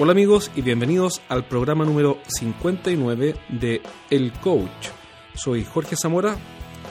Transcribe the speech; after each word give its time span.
Hola 0.00 0.12
amigos 0.12 0.52
y 0.54 0.62
bienvenidos 0.62 1.20
al 1.28 1.44
programa 1.44 1.84
número 1.84 2.18
59 2.28 3.34
de 3.48 3.82
El 4.10 4.32
Coach. 4.34 4.90
Soy 5.34 5.64
Jorge 5.64 5.96
Zamora 5.96 6.36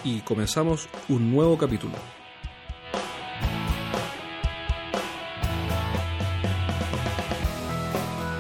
y 0.04 0.20
comenzamos 0.20 0.90
un 1.08 1.32
nuevo 1.32 1.58
capítulo. 1.58 1.94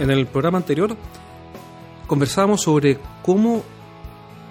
En 0.01 0.11
el 0.11 0.27
programa 0.27 0.57
anterior 0.57 0.97
conversábamos 2.05 2.61
sobre 2.61 2.99
cómo 3.23 3.63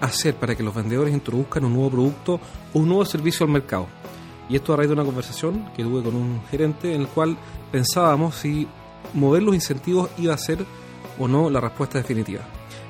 hacer 0.01 0.33
para 0.33 0.55
que 0.55 0.63
los 0.63 0.73
vendedores 0.73 1.13
introduzcan 1.13 1.63
un 1.65 1.75
nuevo 1.75 1.91
producto 1.91 2.39
o 2.73 2.79
un 2.79 2.87
nuevo 2.87 3.05
servicio 3.05 3.45
al 3.45 3.51
mercado. 3.51 3.85
Y 4.49 4.55
esto 4.55 4.73
a 4.73 4.77
raíz 4.77 4.89
de 4.89 4.95
una 4.95 5.05
conversación 5.05 5.71
que 5.75 5.83
tuve 5.83 6.01
con 6.01 6.15
un 6.15 6.41
gerente 6.49 6.95
en 6.95 7.01
el 7.01 7.07
cual 7.07 7.37
pensábamos 7.71 8.33
si 8.33 8.67
mover 9.13 9.43
los 9.43 9.55
incentivos 9.55 10.09
iba 10.17 10.33
a 10.33 10.37
ser 10.37 10.65
o 11.19 11.27
no 11.27 11.49
la 11.49 11.59
respuesta 11.59 11.97
definitiva. 11.97 12.41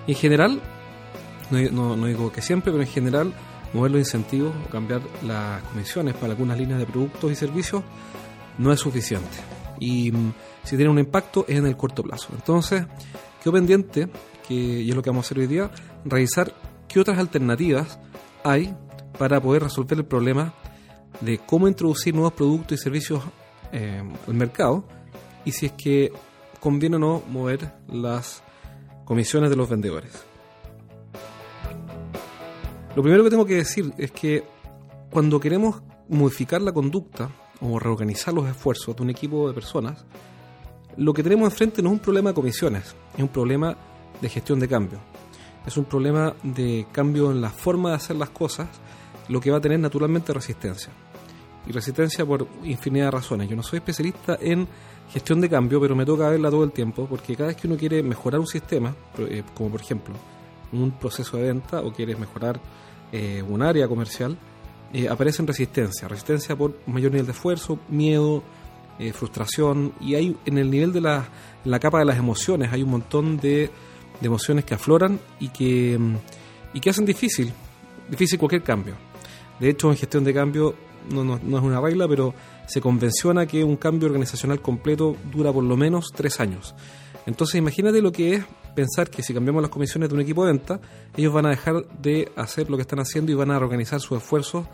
En 0.05 0.15
general, 0.15 0.61
no, 1.51 1.95
digo 2.05 2.31
que 2.31 2.41
siempre, 2.41 2.71
pero 2.71 2.83
en 2.83 2.89
general, 2.89 3.33
mover 3.73 3.91
los 3.91 3.99
incentivos 3.99 4.53
o 4.65 4.69
cambiar 4.69 5.01
las 5.23 5.61
comisiones 5.63 6.13
para 6.15 6.33
algunas 6.33 6.57
líneas 6.57 6.79
de 6.79 6.85
productos 6.85 7.31
y 7.31 7.35
servicios 7.35 7.83
no 8.57 8.71
es 8.71 8.79
suficiente. 8.79 9.37
Y 9.79 10.11
mm, 10.11 10.33
si 10.63 10.75
tiene 10.75 10.91
un 10.91 10.99
impacto 10.99 11.45
es 11.47 11.57
en 11.57 11.67
el 11.67 11.77
corto 11.77 12.03
plazo. 12.03 12.29
Entonces, 12.33 12.85
quedo 13.43 13.53
pendiente, 13.53 14.09
que, 14.47 14.53
y 14.53 14.89
es 14.89 14.95
lo 14.95 15.01
que 15.01 15.09
vamos 15.09 15.25
a 15.25 15.27
hacer 15.27 15.39
hoy 15.39 15.47
día, 15.47 15.69
revisar 16.05 16.53
qué 16.87 16.99
otras 16.99 17.17
alternativas 17.17 17.99
hay 18.43 18.73
para 19.17 19.41
poder 19.41 19.63
resolver 19.63 19.97
el 19.97 20.05
problema 20.05 20.53
de 21.21 21.39
cómo 21.39 21.67
introducir 21.67 22.13
nuevos 22.13 22.33
productos 22.33 22.79
y 22.79 22.83
servicios 22.83 23.23
eh, 23.71 24.03
al 24.27 24.33
mercado 24.33 24.87
y 25.47 25.53
si 25.53 25.67
es 25.67 25.71
que 25.71 26.11
conviene 26.59 26.97
o 26.97 26.99
no 26.99 27.23
mover 27.29 27.71
las 27.87 28.43
comisiones 29.05 29.49
de 29.49 29.55
los 29.55 29.69
vendedores. 29.69 30.11
Lo 32.93 33.01
primero 33.01 33.23
que 33.23 33.29
tengo 33.29 33.45
que 33.45 33.55
decir 33.55 33.93
es 33.97 34.11
que 34.11 34.43
cuando 35.09 35.39
queremos 35.39 35.81
modificar 36.09 36.61
la 36.61 36.73
conducta 36.73 37.29
o 37.61 37.79
reorganizar 37.79 38.33
los 38.33 38.45
esfuerzos 38.49 38.93
de 38.97 39.03
un 39.03 39.09
equipo 39.09 39.47
de 39.47 39.53
personas, 39.53 40.03
lo 40.97 41.13
que 41.13 41.23
tenemos 41.23 41.49
enfrente 41.49 41.81
no 41.81 41.89
es 41.89 41.93
un 41.93 41.99
problema 41.99 42.31
de 42.31 42.35
comisiones, 42.35 42.93
es 43.15 43.23
un 43.23 43.29
problema 43.29 43.77
de 44.19 44.27
gestión 44.27 44.59
de 44.59 44.67
cambio. 44.67 44.99
Es 45.65 45.77
un 45.77 45.85
problema 45.85 46.35
de 46.43 46.87
cambio 46.91 47.31
en 47.31 47.39
la 47.39 47.51
forma 47.51 47.91
de 47.91 47.95
hacer 47.95 48.17
las 48.17 48.31
cosas, 48.31 48.67
lo 49.29 49.39
que 49.39 49.49
va 49.49 49.59
a 49.59 49.61
tener 49.61 49.79
naturalmente 49.79 50.33
resistencia. 50.33 50.91
Y 51.67 51.71
resistencia 51.71 52.25
por 52.25 52.47
infinidad 52.63 53.05
de 53.05 53.11
razones. 53.11 53.49
Yo 53.49 53.55
no 53.55 53.63
soy 53.63 53.77
especialista 53.77 54.37
en 54.39 54.67
gestión 55.11 55.41
de 55.41 55.49
cambio, 55.49 55.81
pero 55.81 55.95
me 55.95 56.05
toca 56.05 56.29
verla 56.29 56.49
todo 56.49 56.63
el 56.63 56.71
tiempo, 56.71 57.07
porque 57.07 57.35
cada 57.35 57.47
vez 57.47 57.57
que 57.57 57.67
uno 57.67 57.75
quiere 57.75 58.01
mejorar 58.01 58.39
un 58.39 58.47
sistema, 58.47 58.95
eh, 59.19 59.43
como 59.53 59.71
por 59.71 59.81
ejemplo 59.81 60.15
un 60.71 60.91
proceso 60.91 61.37
de 61.37 61.43
venta, 61.43 61.81
o 61.81 61.91
quieres 61.93 62.19
mejorar 62.19 62.59
eh, 63.11 63.43
un 63.47 63.61
área 63.61 63.87
comercial, 63.87 64.37
eh, 64.93 65.07
aparecen 65.07 65.47
resistencia. 65.47 66.07
Resistencia 66.07 66.55
por 66.55 66.79
mayor 66.87 67.11
nivel 67.11 67.25
de 67.25 67.31
esfuerzo, 67.31 67.79
miedo, 67.89 68.43
eh, 68.99 69.13
frustración, 69.13 69.93
y 69.99 70.15
hay 70.15 70.35
en 70.45 70.57
el 70.57 70.69
nivel 70.69 70.91
de 70.91 71.01
la, 71.01 71.27
la, 71.65 71.79
capa 71.79 71.99
de 71.99 72.05
las 72.05 72.17
emociones, 72.17 72.71
hay 72.71 72.83
un 72.83 72.91
montón 72.91 73.37
de, 73.37 73.69
de 74.19 74.27
emociones 74.27 74.65
que 74.65 74.73
afloran 74.73 75.19
y 75.39 75.49
que, 75.49 75.97
mm, 75.97 76.15
y 76.73 76.79
que 76.79 76.89
hacen 76.89 77.05
difícil, 77.05 77.53
difícil 78.09 78.39
cualquier 78.39 78.63
cambio. 78.63 78.95
De 79.59 79.69
hecho, 79.69 79.89
en 79.89 79.97
gestión 79.97 80.23
de 80.23 80.33
cambio 80.33 80.75
no, 81.09 81.23
no, 81.23 81.35
es 81.35 81.63
una 81.63 81.81
regla, 81.81 82.07
pero 82.07 82.33
se 82.67 82.81
convenciona 82.81 83.45
que 83.45 83.63
un 83.63 83.77
cambio 83.77 84.07
organizacional 84.07 84.61
completo 84.61 85.15
dura 85.31 85.51
por 85.51 85.63
lo 85.63 85.77
menos 85.77 86.11
tres 86.15 86.39
años. 86.39 86.75
Entonces 87.25 87.55
imagínate 87.55 88.01
lo 88.01 88.11
que 88.11 88.35
es 88.35 88.45
pensar 88.75 89.09
que 89.09 89.23
si 89.23 89.33
cambiamos 89.33 89.61
las 89.61 89.71
comisiones 89.71 90.09
de 90.09 90.15
un 90.15 90.21
equipo 90.21 90.45
de 90.45 90.53
venta, 90.53 90.79
ellos 91.15 91.33
van 91.33 91.45
a 91.45 91.49
dejar 91.49 91.85
de 91.99 92.31
hacer 92.35 92.69
lo 92.69 92.77
que 92.77 92.81
están 92.81 92.99
haciendo 92.99 93.31
y 93.31 93.35
van 93.35 93.51
a 93.51 93.59
reorganizar 93.59 93.99
sus 93.99 94.17
esfuerzos 94.17 94.65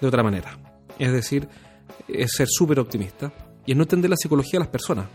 de 0.00 0.06
otra 0.06 0.22
manera. 0.22 0.58
Es 0.98 1.12
decir, 1.12 1.48
es 2.08 2.32
ser 2.32 2.48
súper 2.50 2.80
optimista 2.80 3.32
y 3.64 3.72
es 3.72 3.76
no 3.76 3.84
entender 3.84 4.10
la 4.10 4.16
psicología 4.16 4.54
de 4.54 4.60
las 4.60 4.68
personas, 4.68 5.06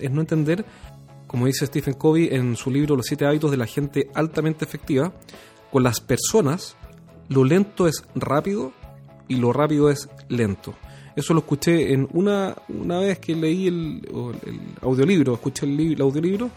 es 0.00 0.10
no 0.10 0.20
entender, 0.20 0.64
como 1.26 1.46
dice 1.46 1.66
Stephen 1.66 1.94
Covey 1.94 2.28
en 2.30 2.56
su 2.56 2.70
libro 2.70 2.96
Los 2.96 3.06
siete 3.06 3.26
hábitos 3.26 3.50
de 3.50 3.56
la 3.56 3.66
gente 3.66 4.10
altamente 4.14 4.64
efectiva, 4.64 5.12
con 5.72 5.82
las 5.82 6.00
personas 6.00 6.76
lo 7.28 7.44
lento 7.44 7.88
es 7.88 8.04
rápido 8.14 8.72
y 9.28 9.36
lo 9.36 9.52
rápido 9.52 9.90
es 9.90 10.08
lento. 10.28 10.74
Eso 11.14 11.32
lo 11.32 11.40
escuché 11.40 11.94
en 11.94 12.08
una, 12.12 12.54
una 12.68 12.98
vez 12.98 13.18
que 13.18 13.34
leí 13.34 13.66
el, 13.68 14.06
audiolibro, 14.82 15.34
escuché 15.34 15.64
el, 15.64 15.80
el, 15.80 16.00
audiolibro 16.00 16.50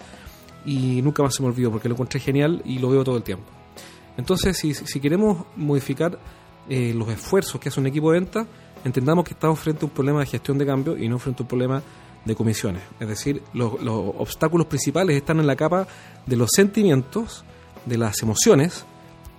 y 0.65 1.01
nunca 1.01 1.23
más 1.23 1.35
se 1.35 1.41
me 1.41 1.47
olvidó 1.47 1.71
porque 1.71 1.87
lo 1.87 1.95
encontré 1.95 2.19
genial 2.19 2.61
y 2.65 2.79
lo 2.79 2.89
veo 2.89 3.03
todo 3.03 3.15
el 3.15 3.23
tiempo. 3.23 3.45
Entonces, 4.17 4.57
si, 4.57 4.73
si 4.73 4.99
queremos 4.99 5.45
modificar 5.55 6.19
eh, 6.67 6.93
los 6.93 7.07
esfuerzos 7.07 7.59
que 7.61 7.69
hace 7.69 7.79
un 7.79 7.87
equipo 7.87 8.11
de 8.11 8.19
venta, 8.19 8.45
entendamos 8.83 9.23
que 9.23 9.31
estamos 9.31 9.57
frente 9.59 9.85
a 9.85 9.85
un 9.85 9.91
problema 9.91 10.19
de 10.19 10.25
gestión 10.25 10.57
de 10.57 10.65
cambio 10.65 10.97
y 10.97 11.07
no 11.07 11.19
frente 11.19 11.41
a 11.41 11.43
un 11.43 11.47
problema 11.47 11.81
de 12.25 12.35
comisiones. 12.35 12.83
Es 12.99 13.07
decir, 13.07 13.41
los, 13.53 13.81
los 13.81 14.13
obstáculos 14.17 14.67
principales 14.67 15.15
están 15.15 15.39
en 15.39 15.47
la 15.47 15.55
capa 15.55 15.87
de 16.25 16.35
los 16.35 16.49
sentimientos, 16.53 17.45
de 17.85 17.97
las 17.97 18.21
emociones, 18.21 18.85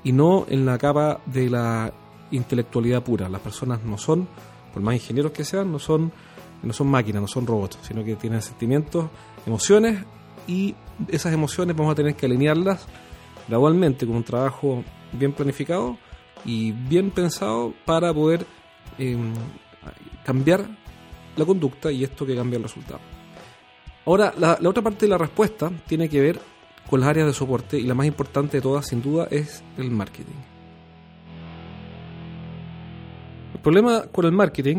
y 0.02 0.12
no 0.12 0.46
en 0.48 0.64
la 0.64 0.78
capa 0.78 1.20
de 1.26 1.50
la 1.50 1.92
intelectualidad 2.30 3.02
pura. 3.02 3.28
Las 3.28 3.40
personas 3.40 3.82
no 3.84 3.98
son, 3.98 4.28
por 4.72 4.82
más 4.82 4.94
ingenieros 4.94 5.32
que 5.32 5.44
sean, 5.44 5.70
no 5.70 5.78
son, 5.78 6.12
no 6.62 6.72
son 6.72 6.88
máquinas, 6.88 7.22
no 7.22 7.28
son 7.28 7.46
robots, 7.46 7.78
sino 7.82 8.04
que 8.04 8.16
tienen 8.16 8.42
sentimientos, 8.42 9.08
emociones, 9.46 10.04
y 10.46 10.74
esas 11.08 11.32
emociones 11.32 11.76
vamos 11.76 11.92
a 11.92 11.94
tener 11.94 12.14
que 12.14 12.26
alinearlas 12.26 12.86
gradualmente 13.48 14.06
con 14.06 14.16
un 14.16 14.24
trabajo 14.24 14.84
bien 15.12 15.32
planificado 15.32 15.98
y 16.44 16.72
bien 16.72 17.10
pensado 17.10 17.74
para 17.84 18.12
poder 18.12 18.46
eh, 18.98 19.16
cambiar 20.24 20.66
la 21.36 21.44
conducta 21.44 21.90
y 21.90 22.04
esto 22.04 22.26
que 22.26 22.34
cambia 22.34 22.56
el 22.56 22.62
resultado. 22.62 23.00
Ahora, 24.06 24.32
la, 24.38 24.58
la, 24.60 24.68
otra 24.68 24.82
parte 24.82 25.06
de 25.06 25.10
la 25.10 25.18
respuesta 25.18 25.70
tiene 25.86 26.08
que 26.08 26.20
ver 26.20 26.40
con 26.88 27.00
las 27.00 27.08
áreas 27.08 27.26
de 27.26 27.32
soporte 27.32 27.78
y 27.78 27.84
la 27.84 27.94
más 27.94 28.06
importante 28.06 28.56
de 28.56 28.62
todas, 28.62 28.86
sin 28.86 29.02
duda, 29.02 29.28
es 29.30 29.62
el 29.76 29.90
marketing. 29.90 30.59
El 33.60 33.64
problema 33.64 34.04
con 34.04 34.24
el 34.24 34.32
marketing 34.32 34.78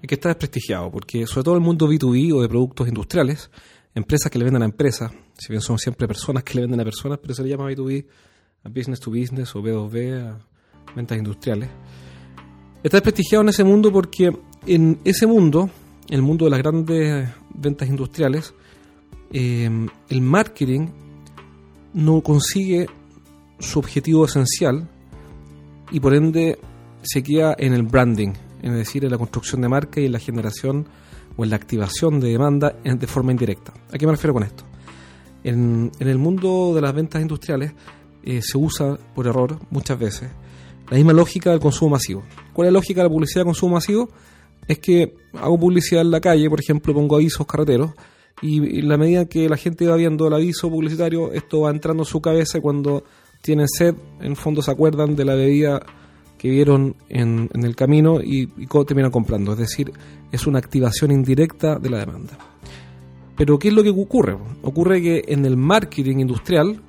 es 0.00 0.08
que 0.08 0.14
está 0.14 0.30
desprestigiado, 0.30 0.90
porque 0.90 1.26
sobre 1.26 1.44
todo 1.44 1.54
el 1.54 1.60
mundo 1.60 1.86
B2B 1.86 2.32
o 2.32 2.40
de 2.40 2.48
productos 2.48 2.88
industriales, 2.88 3.50
empresas 3.94 4.32
que 4.32 4.38
le 4.38 4.46
venden 4.46 4.62
a 4.62 4.64
empresas, 4.64 5.12
si 5.36 5.52
bien 5.52 5.60
son 5.60 5.78
siempre 5.78 6.08
personas 6.08 6.42
que 6.42 6.54
le 6.54 6.62
venden 6.62 6.80
a 6.80 6.84
personas, 6.84 7.18
pero 7.20 7.34
se 7.34 7.42
le 7.42 7.50
llama 7.50 7.70
B2B, 7.70 8.06
a 8.64 8.70
business 8.70 9.00
to 9.00 9.10
business 9.10 9.54
o 9.54 9.62
B2B, 9.62 10.18
a 10.18 10.38
ventas 10.96 11.18
industriales. 11.18 11.68
Está 12.82 12.96
desprestigiado 12.96 13.42
en 13.42 13.50
ese 13.50 13.64
mundo 13.64 13.92
porque 13.92 14.34
en 14.66 14.98
ese 15.04 15.26
mundo, 15.26 15.68
el 16.08 16.22
mundo 16.22 16.46
de 16.46 16.52
las 16.52 16.60
grandes 16.60 17.28
ventas 17.52 17.86
industriales, 17.86 18.54
eh, 19.30 19.68
el 20.08 20.20
marketing 20.22 20.86
no 21.92 22.22
consigue 22.22 22.86
su 23.58 23.78
objetivo 23.78 24.24
esencial 24.24 24.88
y 25.90 26.00
por 26.00 26.14
ende 26.14 26.58
se 27.02 27.22
queda 27.22 27.54
en 27.58 27.72
el 27.72 27.82
branding, 27.82 28.32
es 28.62 28.72
decir, 28.72 29.04
en 29.04 29.10
la 29.10 29.18
construcción 29.18 29.60
de 29.60 29.68
marca 29.68 30.00
y 30.00 30.06
en 30.06 30.12
la 30.12 30.18
generación 30.18 30.86
o 31.36 31.44
en 31.44 31.50
la 31.50 31.56
activación 31.56 32.20
de 32.20 32.30
demanda 32.30 32.76
de 32.84 33.06
forma 33.06 33.32
indirecta. 33.32 33.72
¿A 33.92 33.98
qué 33.98 34.06
me 34.06 34.12
refiero 34.12 34.34
con 34.34 34.42
esto? 34.42 34.64
En, 35.44 35.90
el 35.98 36.18
mundo 36.18 36.72
de 36.74 36.80
las 36.80 36.94
ventas 36.94 37.20
industriales 37.20 37.72
eh, 38.22 38.40
se 38.42 38.56
usa 38.56 38.96
por 39.14 39.26
error 39.26 39.58
muchas 39.70 39.98
veces 39.98 40.30
la 40.90 40.96
misma 40.96 41.12
lógica 41.12 41.50
del 41.50 41.60
consumo 41.60 41.92
masivo. 41.92 42.22
¿Cuál 42.52 42.68
es 42.68 42.72
la 42.72 42.78
lógica 42.78 43.00
de 43.00 43.08
la 43.08 43.12
publicidad 43.12 43.40
de 43.40 43.46
consumo 43.46 43.74
masivo? 43.74 44.10
Es 44.68 44.78
que 44.78 45.14
hago 45.32 45.58
publicidad 45.58 46.02
en 46.02 46.10
la 46.10 46.20
calle, 46.20 46.50
por 46.50 46.60
ejemplo, 46.60 46.92
pongo 46.92 47.16
avisos 47.16 47.46
carreteros 47.46 47.92
y, 48.42 48.82
la 48.82 48.96
medida 48.96 49.24
que 49.24 49.48
la 49.48 49.56
gente 49.56 49.86
va 49.86 49.96
viendo 49.96 50.26
el 50.26 50.34
aviso 50.34 50.68
publicitario, 50.68 51.32
esto 51.32 51.62
va 51.62 51.70
entrando 51.70 52.02
en 52.02 52.06
su 52.06 52.20
cabeza 52.20 52.60
cuando 52.60 53.04
tienen 53.40 53.68
sed, 53.68 53.94
en 54.20 54.36
fondo 54.36 54.60
se 54.60 54.70
acuerdan 54.70 55.16
de 55.16 55.24
la 55.24 55.34
bebida 55.34 55.80
que 56.42 56.50
vieron 56.50 56.96
en, 57.08 57.48
el 57.54 57.76
camino 57.76 58.20
y, 58.20 58.48
y 58.56 58.66
terminan 58.84 59.12
comprando. 59.12 59.52
Es 59.52 59.58
decir, 59.58 59.92
es 60.32 60.44
una 60.48 60.58
activación 60.58 61.12
indirecta 61.12 61.78
de 61.78 61.88
la 61.88 62.00
demanda. 62.00 62.36
Pero 63.36 63.60
¿qué 63.60 63.68
es 63.68 63.74
lo 63.74 63.84
que 63.84 63.90
ocurre? 63.90 64.36
Ocurre 64.62 65.00
que 65.00 65.22
en 65.28 65.46
el 65.46 65.56
marketing 65.56 66.16
industrial 66.16 66.82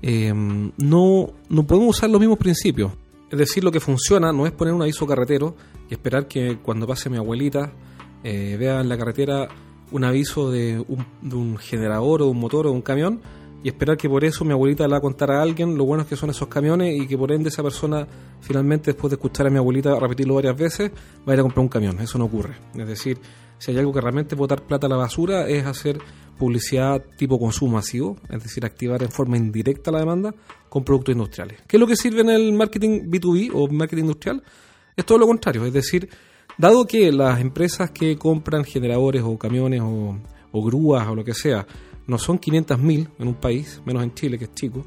eh, 0.00 0.32
no, 0.32 1.30
no 1.50 1.66
podemos 1.66 1.98
usar 1.98 2.08
los 2.08 2.18
mismos 2.18 2.38
principios. 2.38 2.92
Es 3.30 3.38
decir, 3.38 3.62
lo 3.62 3.70
que 3.70 3.78
funciona 3.78 4.32
no 4.32 4.46
es 4.46 4.52
poner 4.52 4.72
un 4.72 4.80
aviso 4.80 5.06
carretero 5.06 5.54
y 5.90 5.92
esperar 5.92 6.26
que 6.26 6.56
cuando 6.62 6.86
pase 6.86 7.10
mi 7.10 7.18
abuelita 7.18 7.74
eh, 8.22 8.56
vea 8.58 8.80
en 8.80 8.88
la 8.88 8.96
carretera 8.96 9.48
un 9.92 10.04
aviso 10.04 10.50
de 10.50 10.82
un, 10.88 11.04
de 11.20 11.36
un, 11.36 11.58
generador 11.58 12.22
o 12.22 12.28
un 12.28 12.40
motor 12.40 12.68
o 12.68 12.72
un 12.72 12.80
camión 12.80 13.20
y 13.64 13.68
esperar 13.68 13.96
que 13.96 14.10
por 14.10 14.22
eso 14.24 14.44
mi 14.44 14.52
abuelita 14.52 14.86
le 14.86 14.98
va 14.98 15.00
a 15.00 15.42
alguien 15.42 15.76
lo 15.76 15.86
buenos 15.86 16.06
que 16.06 16.16
son 16.16 16.28
esos 16.28 16.48
camiones 16.48 17.00
y 17.00 17.06
que 17.06 17.16
por 17.16 17.32
ende 17.32 17.48
esa 17.48 17.62
persona 17.62 18.06
finalmente 18.42 18.92
después 18.92 19.10
de 19.10 19.14
escuchar 19.14 19.46
a 19.46 19.50
mi 19.50 19.56
abuelita 19.56 19.98
repetirlo 19.98 20.34
varias 20.34 20.54
veces 20.54 20.92
va 21.26 21.32
a 21.32 21.34
ir 21.34 21.40
a 21.40 21.42
comprar 21.42 21.62
un 21.62 21.68
camión. 21.68 21.98
Eso 21.98 22.18
no 22.18 22.26
ocurre. 22.26 22.56
Es 22.76 22.86
decir, 22.86 23.18
si 23.58 23.70
hay 23.70 23.78
algo 23.78 23.90
que 23.94 24.02
realmente 24.02 24.34
botar 24.34 24.60
plata 24.60 24.86
a 24.86 24.90
la 24.90 24.96
basura 24.96 25.48
es 25.48 25.64
hacer 25.64 25.98
publicidad 26.38 27.02
tipo 27.16 27.38
consumo 27.38 27.76
masivo, 27.76 28.18
es 28.28 28.42
decir, 28.42 28.66
activar 28.66 29.02
en 29.02 29.10
forma 29.10 29.38
indirecta 29.38 29.90
la 29.90 30.00
demanda 30.00 30.34
con 30.68 30.84
productos 30.84 31.14
industriales. 31.14 31.62
¿Qué 31.66 31.78
es 31.78 31.80
lo 31.80 31.86
que 31.86 31.96
sirve 31.96 32.20
en 32.20 32.28
el 32.28 32.52
marketing 32.52 33.10
B2B 33.10 33.50
o 33.54 33.66
marketing 33.68 34.02
industrial? 34.02 34.42
Es 34.94 35.06
todo 35.06 35.16
lo 35.16 35.26
contrario, 35.26 35.64
es 35.64 35.72
decir, 35.72 36.10
dado 36.58 36.86
que 36.86 37.10
las 37.10 37.40
empresas 37.40 37.92
que 37.92 38.18
compran 38.18 38.64
generadores 38.64 39.22
o 39.24 39.38
camiones 39.38 39.80
o, 39.82 40.18
grúas 40.52 41.08
o 41.08 41.14
lo 41.14 41.24
que 41.24 41.32
sea 41.32 41.66
no 42.06 42.18
son 42.18 42.38
500.000 42.38 43.08
en 43.18 43.28
un 43.28 43.34
país, 43.34 43.80
menos 43.84 44.02
en 44.02 44.14
Chile 44.14 44.38
que 44.38 44.44
es 44.44 44.54
chico, 44.54 44.84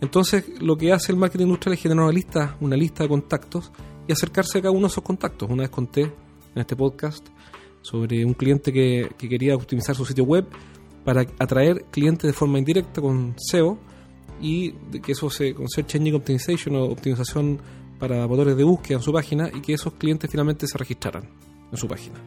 entonces 0.00 0.44
lo 0.60 0.76
que 0.76 0.92
hace 0.92 1.12
el 1.12 1.18
marketing 1.18 1.46
industrial 1.46 1.74
es 1.74 1.82
generar 1.82 2.04
una 2.04 2.12
lista, 2.12 2.56
una 2.60 2.76
lista 2.76 3.02
de 3.02 3.08
contactos 3.08 3.72
y 4.06 4.12
acercarse 4.12 4.58
a 4.58 4.62
cada 4.62 4.72
uno 4.72 4.82
de 4.82 4.92
esos 4.92 5.02
contactos. 5.02 5.50
Una 5.50 5.62
vez 5.62 5.70
conté 5.70 6.02
en 6.02 6.60
este 6.60 6.76
podcast 6.76 7.26
sobre 7.82 8.24
un 8.24 8.34
cliente 8.34 8.72
que, 8.72 9.10
que 9.18 9.28
quería 9.28 9.54
optimizar 9.54 9.96
su 9.96 10.04
sitio 10.04 10.24
web 10.24 10.46
para 11.04 11.26
atraer 11.38 11.84
clientes 11.90 12.28
de 12.28 12.32
forma 12.32 12.58
indirecta 12.58 13.00
con 13.00 13.34
SEO 13.38 13.78
y 14.40 14.72
que 15.00 15.12
eso 15.12 15.30
se 15.30 15.54
con 15.54 15.68
Search 15.68 15.96
Engine 15.96 16.16
Optimization 16.16 16.76
o 16.76 16.84
optimización 16.84 17.58
para 17.98 18.26
motores 18.28 18.56
de 18.56 18.62
búsqueda 18.64 18.98
en 18.98 19.02
su 19.02 19.12
página 19.12 19.50
y 19.52 19.60
que 19.60 19.72
esos 19.72 19.94
clientes 19.94 20.30
finalmente 20.30 20.66
se 20.68 20.78
registraran 20.78 21.28
en 21.70 21.76
su 21.76 21.88
página. 21.88 22.20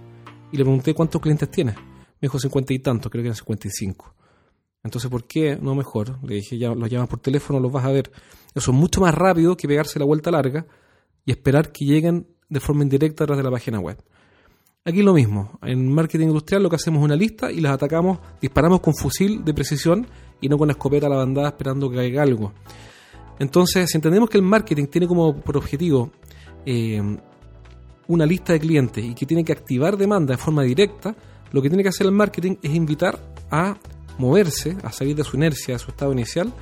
Y 0.52 0.58
le 0.58 0.64
pregunté 0.64 0.94
cuántos 0.94 1.22
clientes 1.22 1.50
tiene. 1.50 1.72
Me 1.74 2.28
dijo 2.28 2.38
50 2.38 2.74
y 2.74 2.80
tantos, 2.80 3.10
creo 3.10 3.24
que 3.24 3.28
eran 3.28 3.38
55. 3.38 4.21
Entonces, 4.84 5.10
¿por 5.10 5.26
qué 5.26 5.58
no 5.62 5.76
mejor? 5.76 6.18
Le 6.24 6.36
dije, 6.36 6.58
ya 6.58 6.74
los 6.74 6.90
llamas 6.90 7.08
por 7.08 7.20
teléfono, 7.20 7.60
los 7.60 7.72
vas 7.72 7.86
a 7.86 7.92
ver. 7.92 8.12
Eso 8.56 8.72
es 8.72 8.78
mucho 8.78 9.02
más 9.02 9.14
rápido 9.14 9.56
que 9.56 9.68
pegarse 9.68 10.00
la 10.00 10.06
vuelta 10.06 10.32
larga 10.32 10.66
y 11.26 11.32
esperar 11.32 11.72
que 11.72 11.86
lleguen 11.86 12.28
de 12.50 12.60
forma 12.60 12.84
indirecta 12.84 13.24
a 13.24 13.28
través 13.28 13.44
de 13.44 13.50
la 13.50 13.52
página 13.52 13.80
web. 13.80 13.98
Aquí 14.84 15.04
lo 15.04 15.14
mismo, 15.14 15.60
en 15.62 15.94
marketing 15.94 16.28
industrial 16.28 16.64
lo 16.64 16.70
que 16.70 16.76
hacemos 16.76 17.00
es 17.02 17.06
una 17.06 17.16
lista 17.16 17.52
y 17.52 17.62
las 17.62 17.74
atacamos, 17.74 18.18
disparamos 18.42 18.80
con 18.80 18.96
fusil 18.96 19.46
de 19.46 19.54
precisión 19.54 20.08
y 20.42 20.50
no 20.50 20.58
con 20.58 20.72
escopeta 20.72 21.06
a 21.06 21.10
la 21.10 21.18
bandada 21.18 21.50
esperando 21.50 21.88
que 21.88 21.98
caiga 21.98 22.24
algo. 22.24 22.52
Entonces, 23.38 23.90
si 23.90 23.98
entendemos 23.98 24.28
que 24.28 24.38
el 24.38 24.44
marketing 24.44 24.88
tiene 24.88 25.08
como 25.08 25.36
por 25.36 25.56
objetivo 25.58 26.12
eh, 26.66 27.00
una 28.08 28.26
lista 28.26 28.54
de 28.54 28.60
clientes 28.60 29.06
y 29.06 29.14
que 29.14 29.28
tiene 29.28 29.44
que 29.44 29.52
activar 29.52 29.98
demanda 29.98 30.36
de 30.36 30.42
forma 30.42 30.64
directa, 30.64 31.16
lo 31.52 31.62
que 31.62 31.70
tiene 31.70 31.84
que 31.84 31.90
hacer 31.90 32.08
el 32.08 32.14
marketing 32.14 32.56
es 32.64 32.74
invitar 32.74 33.20
a 33.52 33.78
moverse, 34.18 34.78
a 34.84 34.92
salir 34.92 35.16
de 35.16 35.24
su 35.24 35.38
inercia, 35.38 35.76
de 35.76 35.80
su 35.80 35.92
estado 35.92 36.12
inicial, 36.12 36.54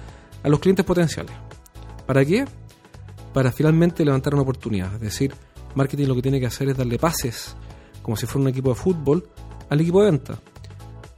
a 0.44 0.50
los 0.50 0.60
clientes 0.60 0.86
potenciales. 0.86 1.34
¿Para 2.06 2.25
qué? 2.25 2.46
Para 3.34 3.51
finalmente 3.51 4.04
levantar 4.04 4.34
una 4.34 4.44
oportunidad. 4.44 4.94
Es 4.96 5.01
decir, 5.01 5.34
marketing 5.75 6.07
lo 6.07 6.16
que 6.16 6.22
tiene 6.22 6.40
que 6.40 6.48
hacer 6.48 6.69
es 6.69 6.78
darle 6.78 6.98
pases 6.98 7.56
como 8.01 8.18
si 8.18 8.25
fuera 8.25 8.44
un 8.44 8.50
equipo 8.50 8.69
de 8.69 8.75
fútbol, 8.75 9.30
al 9.69 9.81
equipo 9.81 10.04
de 10.04 10.12
venta. 10.12 10.40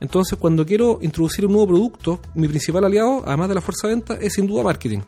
Entonces, 0.02 0.38
cuando 0.38 0.66
quiero 0.66 1.00
introducir 1.02 1.46
un 1.46 1.54
nuevo 1.54 1.68
producto, 1.68 2.20
mi 2.36 2.48
principal 2.48 2.84
aliado, 2.84 3.24
además 3.26 3.50
de 3.50 3.56
la 3.56 3.62
fuerza 3.62 3.88
de 3.88 3.94
venta, 3.94 4.16
es 4.16 4.34
sin 4.34 4.48
duda 4.48 4.64
marketing. 4.64 5.00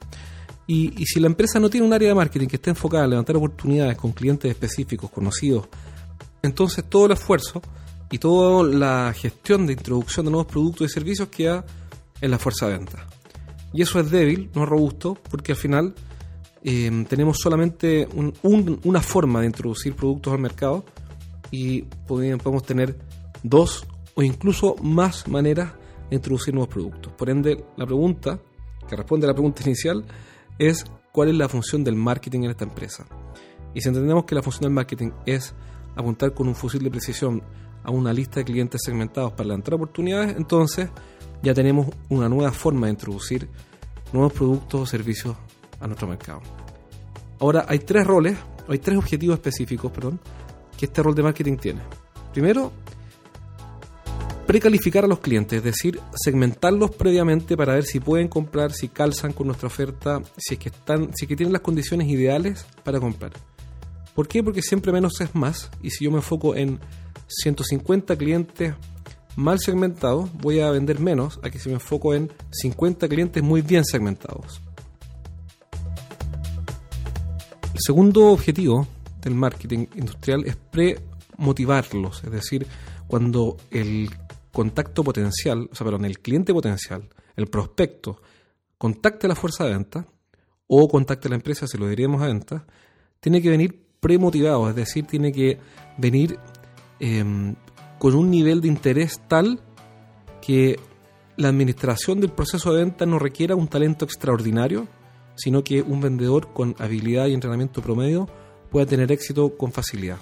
Y, 0.65 1.05
si 1.05 1.19
la 1.19 1.27
empresa 1.27 1.59
no 1.59 1.69
tiene 1.69 1.85
un 1.85 1.91
área 1.91 2.07
de 2.07 2.15
marketing 2.15 2.47
que 2.47 2.55
esté 2.55 2.69
enfocada 2.69 3.03
en 3.03 3.09
levantar 3.09 3.35
oportunidades 3.35 3.97
con 3.97 4.13
clientes 4.13 4.49
específicos, 4.49 5.09
conocidos, 5.09 5.67
entonces 6.41 6.85
todo 6.87 7.07
el 7.07 7.11
esfuerzo 7.11 7.61
y 8.13 8.19
toda 8.19 8.63
la 8.63 9.11
gestión 9.11 9.65
de 9.65 9.73
introducción 9.73 10.27
de 10.27 10.31
nuevos 10.31 10.45
productos 10.45 10.85
y 10.85 10.93
servicios 10.93 11.29
queda 11.29 11.65
en 12.21 12.29
la 12.29 12.37
fuerza 12.37 12.67
de 12.67 12.77
venta. 12.77 13.07
Y 13.73 13.81
eso 13.81 13.99
es 13.99 14.11
débil, 14.11 14.51
no 14.53 14.67
robusto, 14.67 15.17
porque 15.31 15.53
al 15.53 15.57
final 15.57 15.95
eh, 16.63 17.05
tenemos 17.09 17.39
solamente 17.39 18.07
una 18.43 19.01
forma 19.01 19.39
de 19.39 19.47
introducir 19.47 19.95
productos 19.95 20.31
al 20.31 20.37
mercado 20.37 20.85
y 21.49 21.81
podemos 22.07 22.61
tener 22.61 22.99
dos 23.41 23.83
o 24.13 24.21
incluso 24.21 24.75
más 24.83 25.27
maneras 25.27 25.73
de 26.11 26.17
introducir 26.17 26.53
nuevos 26.53 26.71
productos. 26.71 27.11
Por 27.13 27.31
ende, 27.31 27.65
la 27.77 27.87
pregunta 27.87 28.39
que 28.87 28.95
responde 28.95 29.25
a 29.25 29.29
la 29.29 29.33
pregunta 29.33 29.63
inicial 29.65 30.05
es 30.59 30.85
cuál 31.11 31.29
es 31.29 31.35
la 31.35 31.49
función 31.49 31.83
del 31.83 31.95
marketing 31.95 32.43
en 32.43 32.51
esta 32.51 32.65
empresa. 32.65 33.07
Y 33.73 33.81
si 33.81 33.87
entendemos 33.87 34.25
que 34.25 34.35
la 34.35 34.43
función 34.43 34.65
del 34.65 34.73
marketing 34.73 35.09
es 35.25 35.55
apuntar 35.95 36.35
con 36.35 36.47
un 36.47 36.53
fusil 36.53 36.83
de 36.83 36.91
precisión 36.91 37.41
a 37.83 37.91
una 37.91 38.13
lista 38.13 38.39
de 38.39 38.45
clientes 38.45 38.81
segmentados 38.83 39.33
para 39.33 39.47
levantar 39.47 39.75
oportunidades, 39.75 40.35
entonces 40.35 40.89
ya 41.41 41.53
tenemos 41.53 41.87
una 42.09 42.29
nueva 42.29 42.51
forma 42.51 42.87
de 42.87 42.93
introducir 42.93 43.49
nuevos 44.11 44.33
productos 44.33 44.81
o 44.81 44.85
servicios 44.85 45.35
a 45.79 45.87
nuestro 45.87 46.07
mercado. 46.07 46.41
Ahora 47.39 47.65
hay 47.67 47.79
tres 47.79 48.07
roles, 48.07 48.37
hay 48.67 48.79
tres 48.79 48.97
objetivos 48.97 49.35
específicos, 49.35 49.91
perdón, 49.91 50.19
que 50.77 50.85
este 50.85 51.03
rol 51.03 51.13
de 51.13 51.23
marketing 51.23 51.57
tiene. 51.57 51.81
Primero, 52.31 52.71
precalificar 54.45 55.03
a 55.03 55.07
los 55.07 55.19
clientes, 55.19 55.57
es 55.57 55.63
decir, 55.63 55.99
segmentarlos 56.15 56.91
previamente 56.91 57.57
para 57.57 57.73
ver 57.73 57.83
si 57.83 57.99
pueden 57.99 58.27
comprar, 58.27 58.71
si 58.71 58.87
calzan 58.87 59.33
con 59.33 59.47
nuestra 59.47 59.67
oferta, 59.67 60.21
si 60.37 60.55
es 60.55 60.59
que 60.59 60.69
están, 60.69 61.11
si 61.15 61.27
que 61.27 61.35
tienen 61.35 61.53
las 61.53 61.61
condiciones 61.61 62.07
ideales 62.07 62.65
para 62.83 62.99
comprar. 62.99 63.33
¿Por 64.15 64.27
qué? 64.27 64.43
Porque 64.43 64.61
siempre 64.61 64.91
menos 64.91 65.19
es 65.21 65.33
más 65.33 65.71
y 65.81 65.89
si 65.89 66.05
yo 66.05 66.11
me 66.11 66.17
enfoco 66.17 66.55
en 66.55 66.79
150 67.41 68.15
clientes 68.17 68.75
mal 69.35 69.59
segmentados, 69.59 70.31
voy 70.33 70.59
a 70.59 70.71
vender 70.71 70.99
menos 70.99 71.39
a 71.43 71.49
que 71.49 71.59
si 71.59 71.69
me 71.69 71.75
enfoco 71.75 72.13
en 72.13 72.31
50 72.51 73.07
clientes 73.07 73.41
muy 73.41 73.61
bien 73.61 73.83
segmentados. 73.83 74.61
El 77.73 77.79
segundo 77.79 78.27
objetivo 78.27 78.87
del 79.21 79.33
marketing 79.33 79.87
industrial 79.95 80.43
es 80.45 80.55
pre-motivarlos, 80.55 82.23
es 82.23 82.31
decir, 82.31 82.67
cuando 83.07 83.57
el 83.71 84.09
contacto 84.51 85.03
potencial, 85.03 85.69
o 85.71 85.75
sea, 85.75 85.85
perdón, 85.85 86.05
el 86.05 86.19
cliente 86.19 86.53
potencial, 86.53 87.09
el 87.35 87.47
prospecto, 87.47 88.21
contacte 88.77 89.25
a 89.25 89.29
la 89.29 89.35
fuerza 89.35 89.65
de 89.65 89.71
venta 89.71 90.05
o 90.67 90.87
contacte 90.87 91.27
a 91.27 91.29
la 91.29 91.35
empresa, 91.35 91.67
si 91.67 91.77
lo 91.77 91.87
diríamos 91.87 92.21
a 92.21 92.27
venta, 92.27 92.65
tiene 93.19 93.41
que 93.41 93.49
venir 93.49 93.83
premotivado, 93.99 94.69
es 94.69 94.75
decir, 94.75 95.07
tiene 95.07 95.31
que 95.31 95.57
venir 95.97 96.37
em, 97.03 97.55
con 97.99 98.15
un 98.15 98.31
nivel 98.31 98.61
de 98.61 98.69
interés 98.69 99.19
tal 99.27 99.59
que 100.41 100.79
la 101.35 101.49
administración 101.49 102.21
del 102.21 102.31
proceso 102.31 102.73
de 102.73 102.83
venta 102.83 103.05
no 103.05 103.19
requiera 103.19 103.55
un 103.55 103.67
talento 103.67 104.05
extraordinario, 104.05 104.87
sino 105.35 105.65
que 105.65 105.81
un 105.81 105.99
vendedor 105.99 106.53
con 106.53 106.75
habilidad 106.79 107.27
y 107.27 107.33
entrenamiento 107.33 107.81
promedio 107.81 108.29
pueda 108.71 108.85
tener 108.85 109.11
éxito 109.11 109.57
con 109.57 109.73
facilidad. 109.73 110.17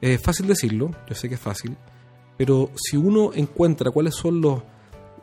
Es 0.00 0.22
fácil 0.22 0.46
decirlo, 0.46 0.90
yo 1.06 1.14
sé 1.14 1.28
que 1.28 1.34
es 1.34 1.40
fácil, 1.40 1.76
pero 2.38 2.70
si 2.74 2.96
uno 2.96 3.32
encuentra 3.34 3.90
cuáles 3.90 4.14
son 4.14 4.40
los 4.40 4.62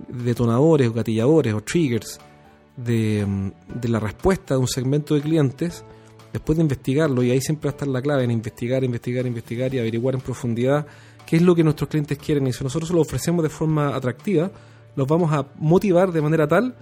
detonadores 0.08 0.90
o 0.90 0.94
gatilladores 0.94 1.54
o 1.56 1.62
triggers 1.62 2.20
de, 2.78 3.52
de, 3.74 3.90
la 3.90 4.00
respuesta 4.00 4.54
de 4.54 4.60
un 4.60 4.68
segmento 4.68 5.16
de 5.16 5.22
clientes, 5.22 5.86
después 6.36 6.58
de 6.58 6.64
investigarlo, 6.64 7.24
y 7.24 7.32
ahí 7.32 7.40
siempre 7.40 7.68
va 7.68 7.72
a 7.72 7.76
estar 7.76 7.88
la 7.88 8.02
clave 8.02 8.26
en 8.26 8.32
investigar, 8.32 8.84
investigar, 8.84 9.26
investigar 9.26 9.74
y 9.74 9.80
averiguar 9.80 10.16
en 10.16 10.22
profundidad 10.22 10.86
qué 11.26 11.38
es 11.38 11.42
lo 11.42 11.56
que 11.56 11.64
nuestros 11.64 11.90
clientes 11.90 12.18
quieren, 12.18 12.46
y 12.46 12.52
si 12.52 12.62
nosotros 12.62 12.92
lo 12.92 13.00
ofrecemos 13.00 13.42
de 13.42 13.50
forma 13.50 13.96
atractiva, 13.96 14.52
los 14.98 15.08
vamos 15.08 15.32
a 15.32 15.48
motivar 15.58 16.12
de 16.12 16.22
manera 16.22 16.46
tal 16.46 16.76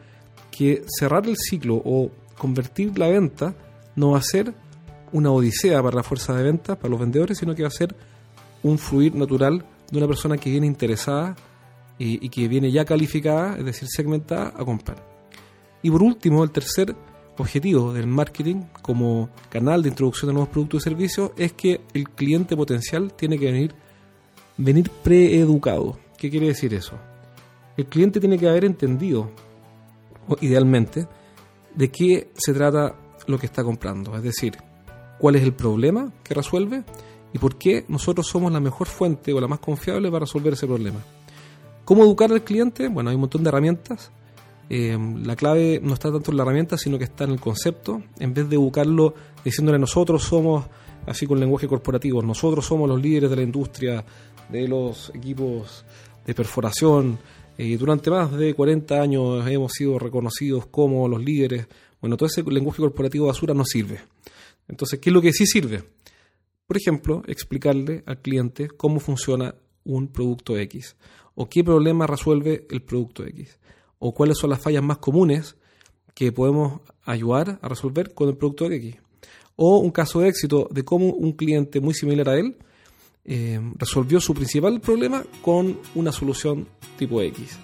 que 0.49 0.83
cerrar 0.87 1.27
el 1.27 1.37
ciclo 1.37 1.75
o 1.85 2.09
convertir 2.35 2.97
la 2.97 3.09
venta 3.09 3.53
no 3.95 4.11
va 4.11 4.17
a 4.17 4.23
ser 4.23 4.55
una 5.11 5.29
odisea 5.29 5.83
para 5.83 5.97
la 5.97 6.03
fuerza 6.03 6.35
de 6.35 6.41
venta, 6.41 6.75
para 6.75 6.89
los 6.89 6.99
vendedores, 6.99 7.37
sino 7.37 7.53
que 7.53 7.61
va 7.61 7.67
a 7.67 7.71
ser 7.71 7.95
un 8.63 8.79
fluir 8.79 9.13
natural 9.13 9.63
de 9.91 9.97
una 9.99 10.07
persona 10.07 10.37
que 10.37 10.49
viene 10.49 10.65
interesada 10.65 11.35
y, 11.99 12.27
que 12.29 12.47
viene 12.47 12.71
ya 12.71 12.85
calificada, 12.85 13.55
es 13.55 13.65
decir, 13.65 13.87
segmentada, 13.87 14.51
a 14.57 14.65
comprar. 14.65 14.97
Y 15.83 15.91
por 15.91 16.01
último, 16.01 16.43
el 16.43 16.49
tercer 16.49 16.95
objetivo 17.37 17.93
del 17.93 18.07
marketing 18.07 18.63
como 18.81 19.29
canal 19.49 19.81
de 19.81 19.89
introducción 19.89 20.29
de 20.29 20.33
nuevos 20.33 20.49
productos 20.49 20.81
y 20.81 20.83
servicios 20.83 21.31
es 21.37 21.53
que 21.53 21.81
el 21.93 22.09
cliente 22.09 22.55
potencial 22.55 23.13
tiene 23.13 23.37
que 23.37 23.51
venir, 23.51 23.75
venir 24.57 24.89
preeducado. 24.89 25.97
¿Qué 26.17 26.29
quiere 26.29 26.47
decir 26.47 26.73
eso? 26.73 26.97
El 27.75 27.87
cliente 27.87 28.19
tiene 28.19 28.37
que 28.37 28.47
haber 28.47 28.65
entendido, 28.65 29.31
idealmente, 30.41 31.07
de 31.73 31.89
qué 31.89 32.29
se 32.35 32.53
trata 32.53 32.95
lo 33.27 33.39
que 33.39 33.47
está 33.47 33.63
comprando. 33.63 34.15
Es 34.15 34.23
decir, 34.23 34.57
cuál 35.17 35.35
es 35.35 35.43
el 35.43 35.53
problema 35.53 36.11
que 36.23 36.33
resuelve 36.33 36.83
y 37.33 37.39
por 37.39 37.57
qué 37.57 37.85
nosotros 37.87 38.27
somos 38.27 38.51
la 38.51 38.59
mejor 38.59 38.87
fuente 38.87 39.33
o 39.33 39.41
la 39.41 39.47
más 39.47 39.59
confiable 39.59 40.09
para 40.11 40.25
resolver 40.25 40.53
ese 40.53 40.67
problema. 40.67 40.99
¿Cómo 41.83 42.03
educar 42.03 42.31
al 42.31 42.43
cliente? 42.43 42.87
Bueno, 42.87 43.09
hay 43.09 43.15
un 43.15 43.21
montón 43.21 43.43
de 43.43 43.49
herramientas. 43.49 44.11
Eh, 44.69 44.97
la 45.23 45.35
clave 45.35 45.79
no 45.83 45.93
está 45.93 46.11
tanto 46.11 46.31
en 46.31 46.37
la 46.37 46.43
herramienta, 46.43 46.77
sino 46.77 46.97
que 46.97 47.03
está 47.03 47.25
en 47.25 47.31
el 47.31 47.39
concepto. 47.39 48.03
En 48.19 48.33
vez 48.33 48.49
de 48.49 48.55
educarlo 48.55 49.13
diciéndole 49.43 49.77
nosotros 49.77 50.23
somos, 50.23 50.65
así 51.05 51.25
con 51.25 51.39
lenguaje 51.39 51.67
corporativo, 51.67 52.21
nosotros 52.21 52.65
somos 52.65 52.89
los 52.89 53.01
líderes 53.01 53.29
de 53.29 53.35
la 53.35 53.41
industria, 53.43 54.05
de 54.49 54.67
los 54.67 55.11
equipos 55.13 55.85
de 56.25 56.33
perforación. 56.33 57.19
Eh, 57.57 57.77
durante 57.77 58.09
más 58.09 58.31
de 58.31 58.53
40 58.53 59.01
años 59.01 59.47
hemos 59.47 59.73
sido 59.73 59.99
reconocidos 59.99 60.65
como 60.67 61.07
los 61.07 61.23
líderes. 61.23 61.67
Bueno, 62.01 62.17
todo 62.17 62.27
ese 62.27 62.43
lenguaje 62.43 62.81
corporativo 62.81 63.27
basura 63.27 63.53
no 63.53 63.63
sirve. 63.65 63.99
Entonces, 64.67 64.99
¿qué 64.99 65.09
es 65.09 65.13
lo 65.13 65.21
que 65.21 65.33
sí 65.33 65.45
sirve? 65.45 65.83
Por 66.65 66.77
ejemplo, 66.77 67.21
explicarle 67.27 68.03
al 68.05 68.19
cliente 68.21 68.69
cómo 68.69 68.99
funciona 68.99 69.53
un 69.83 70.07
producto 70.07 70.57
X, 70.57 70.95
o 71.35 71.49
qué 71.49 71.63
problema 71.63 72.07
resuelve 72.07 72.65
el 72.69 72.81
producto 72.81 73.25
X, 73.25 73.59
o 74.05 74.13
cuáles 74.13 74.37
son 74.37 74.49
las 74.49 74.59
fallas 74.59 74.83
más 74.83 74.97
comunes 74.97 75.55
que 76.13 76.33
podemos 76.33 76.81
ayudar 77.05 77.57
a 77.61 77.69
resolver 77.69 78.13
con 78.13 78.27
el 78.27 78.35
producto 78.35 78.69
X, 78.69 78.97
o 79.55 79.77
un 79.77 79.91
caso 79.91 80.19
de 80.19 80.27
éxito 80.27 80.67
de 80.71 80.83
cómo 80.83 81.05
un 81.05 81.31
cliente 81.31 81.79
muy 81.79 81.93
similar 81.93 82.27
a 82.27 82.37
él 82.37 82.57
eh, 83.23 83.61
resolvió 83.77 84.19
su 84.19 84.33
principal 84.33 84.81
problema 84.81 85.23
con 85.41 85.79
una 85.95 86.11
solución 86.11 86.67
tipo 86.97 87.21
X. 87.21 87.57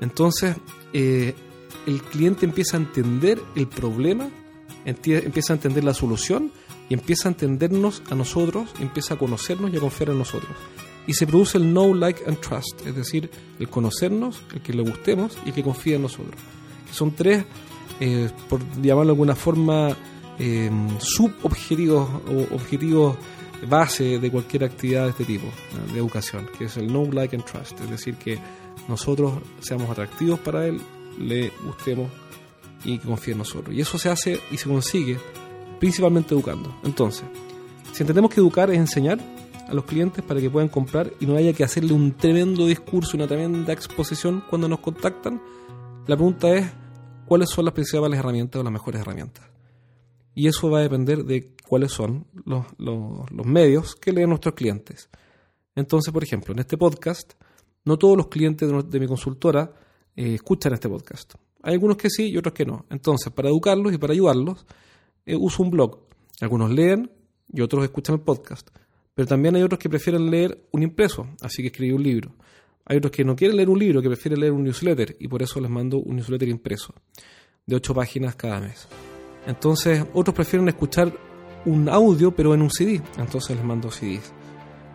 Entonces, 0.00 0.56
eh, 0.92 1.34
el 1.86 2.02
cliente 2.02 2.46
empieza 2.46 2.76
a 2.76 2.80
entender 2.80 3.40
el 3.54 3.68
problema, 3.68 4.28
empieza 4.84 5.52
a 5.52 5.56
entender 5.56 5.84
la 5.84 5.94
solución 5.94 6.50
y 6.88 6.94
empieza 6.94 7.28
a 7.28 7.30
entendernos 7.30 8.02
a 8.10 8.16
nosotros, 8.16 8.68
empieza 8.80 9.14
a 9.14 9.18
conocernos 9.18 9.72
y 9.72 9.76
a 9.76 9.80
confiar 9.80 10.10
en 10.10 10.18
nosotros. 10.18 10.50
Y 11.06 11.14
se 11.14 11.26
produce 11.26 11.58
el 11.58 11.64
know, 11.64 11.94
like 11.94 12.22
and 12.26 12.40
trust, 12.40 12.84
es 12.86 12.94
decir, 12.94 13.30
el 13.58 13.68
conocernos, 13.68 14.42
el 14.52 14.60
que 14.60 14.72
le 14.72 14.82
gustemos 14.82 15.38
y 15.44 15.50
el 15.50 15.54
que 15.54 15.62
confíe 15.62 15.94
en 15.96 16.02
nosotros. 16.02 16.34
son 16.90 17.12
tres, 17.12 17.44
eh, 18.00 18.28
por 18.48 18.60
llamarlo 18.80 19.12
de 19.12 19.12
alguna 19.12 19.34
forma, 19.34 19.96
eh, 20.38 20.70
subobjetivos 20.98 22.08
o 22.28 22.54
objetivos 22.54 23.16
base 23.68 24.18
de 24.18 24.30
cualquier 24.30 24.64
actividad 24.64 25.04
de 25.04 25.10
este 25.10 25.24
tipo, 25.24 25.46
de 25.92 25.98
educación, 25.98 26.48
que 26.58 26.64
es 26.64 26.76
el 26.76 26.88
know, 26.88 27.10
like 27.10 27.34
and 27.34 27.44
trust, 27.44 27.80
es 27.80 27.90
decir, 27.90 28.16
que 28.16 28.38
nosotros 28.88 29.34
seamos 29.60 29.90
atractivos 29.90 30.38
para 30.40 30.66
él, 30.66 30.80
le 31.18 31.52
gustemos 31.64 32.10
y 32.84 32.98
que 32.98 33.06
confíe 33.06 33.32
en 33.32 33.38
nosotros. 33.38 33.74
Y 33.74 33.80
eso 33.80 33.98
se 33.98 34.10
hace 34.10 34.40
y 34.50 34.56
se 34.56 34.68
consigue 34.68 35.18
principalmente 35.80 36.34
educando. 36.34 36.74
Entonces, 36.84 37.24
si 37.92 38.02
entendemos 38.02 38.32
que 38.32 38.40
educar 38.40 38.70
es 38.70 38.78
enseñar 38.78 39.18
a 39.66 39.74
los 39.74 39.84
clientes 39.84 40.24
para 40.24 40.40
que 40.40 40.50
puedan 40.50 40.68
comprar 40.68 41.12
y 41.20 41.26
no 41.26 41.36
haya 41.36 41.52
que 41.52 41.64
hacerle 41.64 41.92
un 41.92 42.12
tremendo 42.12 42.66
discurso, 42.66 43.16
una 43.16 43.26
tremenda 43.26 43.72
exposición 43.72 44.42
cuando 44.48 44.68
nos 44.68 44.80
contactan, 44.80 45.40
la 46.06 46.16
pregunta 46.16 46.54
es 46.54 46.66
cuáles 47.26 47.50
son 47.50 47.64
las 47.64 47.74
principales 47.74 48.18
herramientas 48.18 48.60
o 48.60 48.62
las 48.62 48.72
mejores 48.72 49.00
herramientas. 49.00 49.44
Y 50.34 50.46
eso 50.46 50.70
va 50.70 50.78
a 50.78 50.82
depender 50.82 51.24
de 51.24 51.54
cuáles 51.66 51.92
son 51.92 52.26
los, 52.44 52.66
medios 53.44 53.96
que 53.96 54.12
leen 54.12 54.28
nuestros 54.28 54.54
clientes. 54.54 55.08
Entonces, 55.74 56.12
por 56.12 56.22
ejemplo, 56.22 56.52
en 56.52 56.60
este 56.60 56.76
podcast, 56.76 57.32
no 57.84 57.98
todos 57.98 58.16
los 58.16 58.28
clientes 58.28 58.70
de, 58.88 59.00
mi 59.00 59.06
consultora 59.06 59.72
eh, 60.14 60.34
escuchan 60.34 60.74
este 60.74 60.88
podcast. 60.88 61.34
Hay 61.62 61.74
algunos 61.74 61.96
que 61.96 62.10
sí 62.10 62.28
y 62.28 62.36
otros 62.36 62.54
que 62.54 62.64
no. 62.64 62.86
Entonces, 62.90 63.32
para 63.32 63.48
educarlos 63.48 63.92
y 63.92 63.98
para 63.98 64.12
ayudarlos, 64.12 64.66
eh, 65.24 65.36
uso 65.36 65.62
un 65.62 65.70
blog. 65.70 66.06
Algunos 66.40 66.70
leen 66.70 67.10
y 67.48 67.60
otros 67.62 67.82
escuchan 67.84 68.16
el 68.16 68.20
podcast. 68.20 68.70
Pero 69.16 69.26
también 69.26 69.56
hay 69.56 69.62
otros 69.62 69.78
que 69.78 69.88
prefieren 69.88 70.30
leer 70.30 70.58
un 70.72 70.82
impreso, 70.82 71.26
así 71.40 71.62
que 71.62 71.68
escribí 71.68 71.90
un 71.90 72.02
libro. 72.02 72.32
Hay 72.84 72.98
otros 72.98 73.10
que 73.10 73.24
no 73.24 73.34
quieren 73.34 73.56
leer 73.56 73.70
un 73.70 73.78
libro, 73.78 74.02
que 74.02 74.08
prefieren 74.08 74.38
leer 74.38 74.52
un 74.52 74.62
newsletter 74.62 75.16
y 75.18 75.26
por 75.26 75.42
eso 75.42 75.58
les 75.58 75.70
mando 75.70 75.96
un 75.96 76.16
newsletter 76.16 76.46
impreso 76.46 76.94
de 77.64 77.76
ocho 77.76 77.94
páginas 77.94 78.36
cada 78.36 78.60
mes. 78.60 78.86
Entonces, 79.46 80.04
otros 80.12 80.34
prefieren 80.34 80.68
escuchar 80.68 81.10
un 81.64 81.88
audio 81.88 82.30
pero 82.36 82.52
en 82.52 82.60
un 82.60 82.70
CD, 82.70 83.00
entonces 83.16 83.56
les 83.56 83.64
mando 83.64 83.90
CDs. 83.90 84.34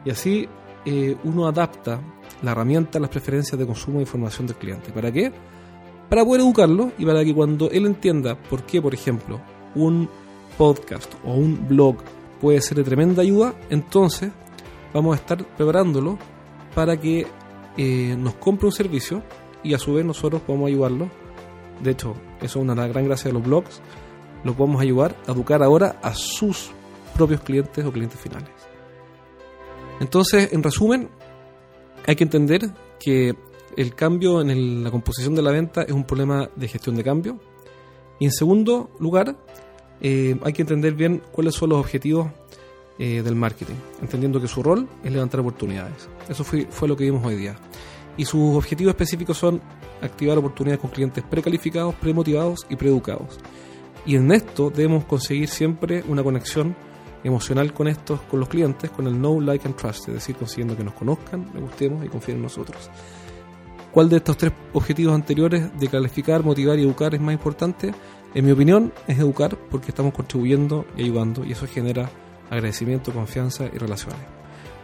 Y 0.05 0.11
así 0.11 0.47
eh, 0.85 1.17
uno 1.23 1.47
adapta 1.47 1.99
la 2.43 2.51
herramienta 2.51 2.99
a 2.99 3.01
las 3.01 3.09
preferencias 3.09 3.57
de 3.57 3.65
consumo 3.65 3.97
de 3.97 4.03
información 4.03 4.45
del 4.45 4.57
cliente. 4.57 4.91
¿Para 4.91 5.11
qué? 5.11 5.31
Para 6.09 6.23
poder 6.23 6.41
educarlo 6.41 6.91
y 6.99 7.07
para 7.07 7.25
que 7.25 7.33
cuando 7.33 7.71
él 7.71 7.87
entienda 7.87 8.39
por 8.39 8.67
qué, 8.67 8.83
por 8.83 8.93
ejemplo, 8.93 9.41
un 9.73 10.07
podcast 10.59 11.11
o 11.25 11.33
un 11.33 11.67
blog 11.67 11.97
puede 12.41 12.59
ser 12.61 12.77
de 12.77 12.83
tremenda 12.83 13.21
ayuda, 13.21 13.53
entonces 13.69 14.31
vamos 14.93 15.13
a 15.13 15.19
estar 15.19 15.45
preparándolo 15.55 16.17
para 16.73 16.99
que 16.99 17.27
eh, 17.77 18.15
nos 18.17 18.35
compre 18.35 18.65
un 18.65 18.71
servicio 18.71 19.23
y 19.63 19.73
a 19.73 19.77
su 19.77 19.93
vez 19.93 20.03
nosotros 20.03 20.41
podemos 20.41 20.67
ayudarlo. 20.67 21.09
De 21.81 21.91
hecho, 21.91 22.15
eso 22.41 22.59
es 22.59 22.63
una 22.63 22.87
gran 22.87 23.05
gracia 23.05 23.29
de 23.29 23.33
los 23.33 23.43
blogs. 23.43 23.81
Lo 24.43 24.55
podemos 24.55 24.81
ayudar 24.81 25.15
a 25.27 25.31
educar 25.31 25.61
ahora 25.61 25.99
a 26.01 26.13
sus 26.15 26.71
propios 27.15 27.41
clientes 27.41 27.85
o 27.85 27.91
clientes 27.91 28.19
finales. 28.19 28.49
Entonces, 29.99 30.51
en 30.51 30.63
resumen, 30.63 31.09
hay 32.07 32.15
que 32.15 32.23
entender 32.23 32.71
que 32.99 33.35
el 33.77 33.95
cambio 33.95 34.41
en 34.41 34.83
la 34.83 34.91
composición 34.91 35.35
de 35.35 35.43
la 35.43 35.51
venta 35.51 35.83
es 35.83 35.91
un 35.91 36.05
problema 36.05 36.49
de 36.55 36.67
gestión 36.67 36.95
de 36.95 37.03
cambio. 37.03 37.39
Y 38.19 38.25
en 38.25 38.31
segundo 38.31 38.89
lugar, 38.99 39.37
eh, 40.01 40.37
hay 40.43 40.53
que 40.53 40.63
entender 40.63 40.93
bien 40.93 41.21
cuáles 41.31 41.55
son 41.55 41.69
los 41.69 41.79
objetivos 41.79 42.27
eh, 42.99 43.21
del 43.23 43.35
marketing, 43.35 43.75
entendiendo 44.01 44.41
que 44.41 44.47
su 44.47 44.61
rol 44.61 44.87
es 45.03 45.11
levantar 45.11 45.39
oportunidades. 45.39 46.09
Eso 46.27 46.43
fue, 46.43 46.67
fue 46.69 46.87
lo 46.87 46.95
que 46.95 47.05
vimos 47.05 47.25
hoy 47.25 47.35
día. 47.35 47.55
Y 48.17 48.25
sus 48.25 48.55
objetivos 48.55 48.91
específicos 48.91 49.37
son 49.37 49.61
activar 50.01 50.37
oportunidades 50.37 50.81
con 50.81 50.89
clientes 50.89 51.23
precalificados, 51.23 51.95
premotivados 51.95 52.65
y 52.69 52.75
preeducados. 52.75 53.39
Y 54.05 54.15
en 54.15 54.31
esto 54.31 54.69
debemos 54.69 55.05
conseguir 55.05 55.47
siempre 55.47 56.03
una 56.07 56.23
conexión 56.23 56.75
emocional 57.23 57.73
con 57.73 57.87
estos, 57.87 58.19
con 58.21 58.39
los 58.39 58.49
clientes, 58.49 58.89
con 58.89 59.07
el 59.07 59.13
know, 59.13 59.39
like 59.39 59.67
and 59.67 59.75
trust, 59.75 60.07
es 60.07 60.15
decir, 60.15 60.35
consiguiendo 60.35 60.75
que 60.75 60.83
nos 60.83 60.93
conozcan, 60.95 61.49
le 61.53 61.61
gustemos 61.61 62.03
y 62.03 62.09
confíen 62.09 62.37
en 62.37 62.43
nosotros. 62.43 62.89
¿Cuál 63.91 64.09
de 64.09 64.17
estos 64.17 64.37
tres 64.37 64.53
objetivos 64.73 65.13
anteriores 65.13 65.77
de 65.77 65.87
calificar, 65.87 66.43
motivar 66.43 66.79
y 66.79 66.83
educar 66.83 67.13
es 67.13 67.21
más 67.21 67.33
importante? 67.33 67.93
En 68.33 68.45
mi 68.45 68.51
opinión, 68.51 68.93
es 69.07 69.19
educar 69.19 69.57
porque 69.69 69.89
estamos 69.89 70.13
contribuyendo 70.13 70.85
y 70.95 71.03
ayudando 71.03 71.43
y 71.43 71.51
eso 71.51 71.67
genera 71.67 72.09
agradecimiento, 72.49 73.11
confianza 73.11 73.65
y 73.73 73.77
relaciones. 73.77 74.21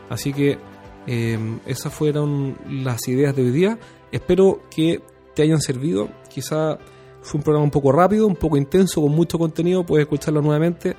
Así 0.09 0.33
que 0.33 0.57
em, 1.05 1.59
esas 1.65 1.93
fueron 1.93 2.57
las 2.69 3.07
ideas 3.07 3.35
de 3.35 3.43
hoy 3.43 3.51
día. 3.51 3.79
Espero 4.11 4.61
que 4.69 5.01
te 5.33 5.43
hayan 5.43 5.61
servido. 5.61 6.09
Quizá 6.29 6.77
fue 7.21 7.39
un 7.39 7.43
programa 7.43 7.63
un 7.63 7.71
poco 7.71 7.91
rápido, 7.91 8.27
un 8.27 8.35
poco 8.35 8.57
intenso, 8.57 9.01
con 9.01 9.11
mucho 9.11 9.39
contenido. 9.39 9.85
Puedes 9.85 10.05
escucharlo 10.05 10.41
nuevamente. 10.41 10.95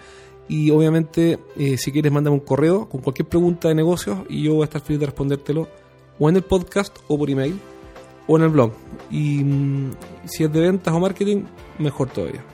Y 0.48 0.70
obviamente, 0.70 1.38
eh, 1.56 1.76
si 1.76 1.92
quieres, 1.92 2.10
mándame 2.10 2.34
un 2.34 2.40
correo 2.40 2.88
con 2.88 3.02
cualquier 3.02 3.28
pregunta 3.28 3.68
de 3.68 3.74
negocios 3.74 4.20
y 4.30 4.44
yo 4.44 4.54
voy 4.54 4.62
a 4.62 4.64
estar 4.64 4.80
feliz 4.80 5.00
de 5.00 5.06
respondértelo 5.06 5.68
o 6.18 6.28
en 6.28 6.36
el 6.36 6.42
podcast 6.42 6.96
o 7.06 7.18
por 7.18 7.28
email 7.28 7.58
o 8.26 8.36
en 8.38 8.44
el 8.44 8.48
blog. 8.48 8.72
Y 9.10 9.44
mm, 9.44 9.90
si 10.24 10.44
es 10.44 10.52
de 10.52 10.60
ventas 10.60 10.94
o 10.94 11.00
marketing, 11.00 11.44
mejor 11.78 12.08
todavía. 12.10 12.44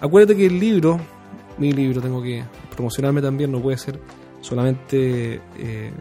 Acuérdate 0.00 0.36
que 0.36 0.46
el 0.46 0.58
libro, 0.58 0.98
mi 1.58 1.72
libro, 1.72 2.00
tengo 2.00 2.22
que 2.22 2.42
promocionarme 2.74 3.20
también, 3.20 3.52
no 3.52 3.60
puede 3.60 3.76
ser 3.76 4.00
solamente 4.40 5.40
eh, 5.58 5.92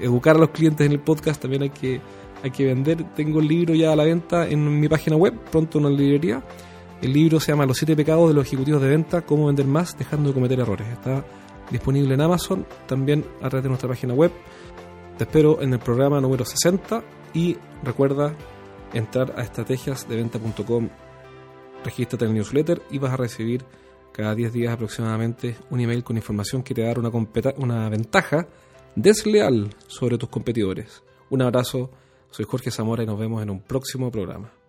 educar 0.00 0.36
a 0.36 0.40
los 0.40 0.50
clientes 0.50 0.86
en 0.86 0.92
el 0.92 1.00
podcast, 1.00 1.42
también 1.42 1.62
hay 1.62 1.70
que, 1.70 2.00
hay 2.42 2.50
que 2.50 2.64
vender. 2.66 3.04
Tengo 3.14 3.40
el 3.40 3.48
libro 3.48 3.74
ya 3.74 3.92
a 3.92 3.96
la 3.96 4.04
venta 4.04 4.48
en 4.48 4.80
mi 4.80 4.88
página 4.88 5.16
web, 5.16 5.34
pronto 5.50 5.78
en 5.78 5.86
una 5.86 5.96
librería. 5.96 6.42
El 7.02 7.12
libro 7.12 7.40
se 7.40 7.52
llama 7.52 7.66
Los 7.66 7.78
siete 7.78 7.96
pecados 7.96 8.28
de 8.28 8.34
los 8.34 8.46
ejecutivos 8.46 8.82
de 8.82 8.88
venta, 8.88 9.22
cómo 9.22 9.46
vender 9.46 9.66
más 9.66 9.96
dejando 9.96 10.28
de 10.28 10.34
cometer 10.34 10.60
errores. 10.60 10.86
Está 10.88 11.24
disponible 11.70 12.14
en 12.14 12.20
Amazon, 12.20 12.66
también 12.86 13.24
a 13.40 13.48
través 13.48 13.62
de 13.62 13.68
nuestra 13.68 13.88
página 13.88 14.14
web. 14.14 14.30
Te 15.16 15.24
espero 15.24 15.60
en 15.62 15.72
el 15.72 15.78
programa 15.78 16.20
número 16.20 16.44
60 16.44 17.02
y 17.34 17.56
recuerda 17.82 18.34
entrar 18.92 19.34
a 19.36 19.42
estrategiasdeventa.com, 19.42 20.88
regístrate 21.84 22.24
en 22.24 22.30
el 22.30 22.36
newsletter 22.36 22.82
y 22.90 22.98
vas 22.98 23.12
a 23.12 23.16
recibir 23.16 23.64
cada 24.12 24.34
10 24.34 24.52
días 24.52 24.74
aproximadamente 24.74 25.56
un 25.70 25.80
email 25.80 26.04
con 26.04 26.16
información 26.16 26.62
que 26.62 26.74
te 26.74 26.82
dará 26.82 27.00
una, 27.00 27.10
una 27.56 27.88
ventaja 27.88 28.48
desleal 28.94 29.74
sobre 29.86 30.18
tus 30.18 30.28
competidores. 30.28 31.02
Un 31.30 31.42
abrazo, 31.42 31.90
soy 32.30 32.44
Jorge 32.44 32.70
Zamora 32.70 33.02
y 33.02 33.06
nos 33.06 33.18
vemos 33.18 33.42
en 33.42 33.50
un 33.50 33.60
próximo 33.60 34.10
programa. 34.10 34.59